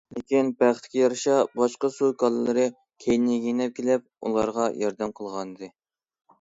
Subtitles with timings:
[0.17, 2.65] لېكىن بەختكە يارىشا باشقا سۇ كالىلىرى
[3.07, 5.75] كەينىگە يېنىپ كېلىپ ئۇلارغا ياردەم قىلغانىدى.